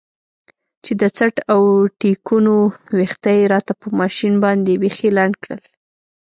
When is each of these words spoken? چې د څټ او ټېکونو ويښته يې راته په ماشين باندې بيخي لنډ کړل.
چې 0.83 0.91
د 1.01 1.03
څټ 1.17 1.35
او 1.53 1.61
ټېکونو 1.99 2.55
ويښته 2.97 3.31
يې 3.37 3.43
راته 3.53 3.73
په 3.81 3.87
ماشين 3.99 4.33
باندې 4.43 4.79
بيخي 4.81 5.09
لنډ 5.17 5.35
کړل. 5.43 5.61